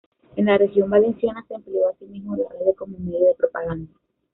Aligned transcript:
En 0.35 0.45
la 0.47 0.57
región 0.57 0.89
valenciana 0.89 1.45
se 1.47 1.53
empleó 1.53 1.87
asimismo 1.89 2.35
la 2.35 2.49
radio 2.49 2.73
como 2.75 2.97
medio 2.97 3.19
de 3.27 3.35
propaganda. 3.35 3.93